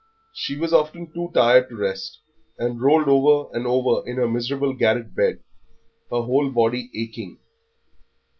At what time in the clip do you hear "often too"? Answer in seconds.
0.73-1.29